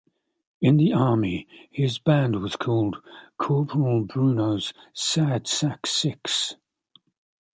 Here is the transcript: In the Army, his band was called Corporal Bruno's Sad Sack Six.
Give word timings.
In 0.61 0.77
the 0.77 0.93
Army, 0.93 1.47
his 1.69 1.99
band 1.99 2.41
was 2.41 2.55
called 2.55 2.97
Corporal 3.37 4.03
Bruno's 4.05 4.73
Sad 4.95 5.45
Sack 5.45 5.85
Six. 5.85 6.55